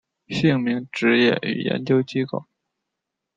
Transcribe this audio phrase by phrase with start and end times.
[0.29, 2.45] 姓名职业与研究机构